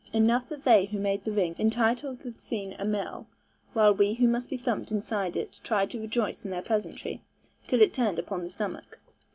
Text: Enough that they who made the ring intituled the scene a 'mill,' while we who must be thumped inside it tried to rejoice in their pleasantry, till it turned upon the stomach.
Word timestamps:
Enough 0.13 0.49
that 0.49 0.63
they 0.63 0.85
who 0.85 0.97
made 0.97 1.23
the 1.25 1.31
ring 1.31 1.53
intituled 1.59 2.21
the 2.21 2.31
scene 2.31 2.75
a 2.79 2.85
'mill,' 2.85 3.27
while 3.73 3.93
we 3.93 4.15
who 4.15 4.27
must 4.27 4.49
be 4.49 4.57
thumped 4.57 4.89
inside 4.91 5.35
it 5.37 5.59
tried 5.63 5.91
to 5.91 6.01
rejoice 6.01 6.43
in 6.43 6.49
their 6.49 6.63
pleasantry, 6.63 7.21
till 7.67 7.83
it 7.83 7.93
turned 7.93 8.17
upon 8.17 8.41
the 8.43 8.49
stomach. 8.49 8.97